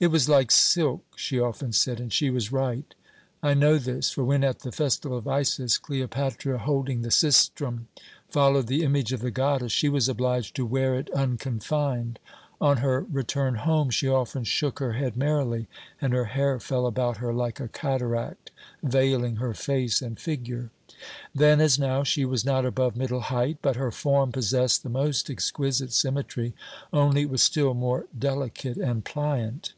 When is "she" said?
1.16-1.40, 2.12-2.28, 9.72-9.88, 13.88-14.06, 22.04-22.26